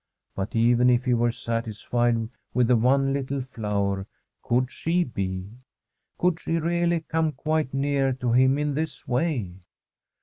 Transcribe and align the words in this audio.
But 0.35 0.55
even 0.55 0.89
if 0.89 1.05
he 1.05 1.13
were 1.13 1.31
satisfied 1.31 2.29
with 2.55 2.65
the 2.69 2.75
one 2.75 3.13
little 3.13 3.41
flower, 3.43 4.07
could 4.41 4.71
she 4.71 5.03
be? 5.03 5.51
Could 6.17 6.39
she 6.39 6.57
really 6.57 7.01
come 7.01 7.33
quite 7.33 7.71
near 7.71 8.11
to 8.13 8.31
him 8.31 8.57
in 8.57 8.73
this 8.73 9.07
way? 9.07 9.59